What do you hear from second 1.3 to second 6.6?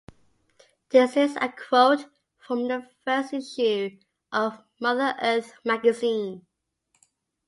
a quote from the first issue of Mother Earth Magazine.